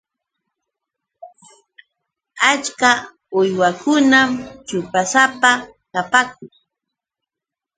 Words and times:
Achka 2.49 2.91
uywakunam 3.39 4.29
ćhupasapa 4.67 5.51
kapaakun. 5.91 6.51